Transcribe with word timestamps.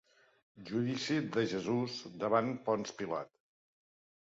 Judici 0.69 1.17
de 1.35 1.43
Jesús 1.51 1.99
davant 2.25 2.51
Ponç 2.71 2.95
Pilat. 3.03 3.33